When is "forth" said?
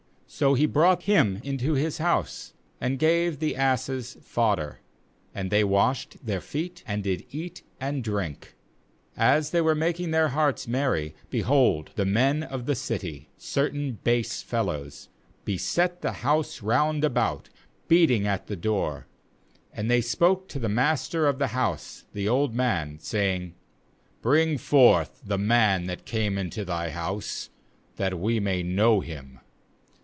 24.57-25.21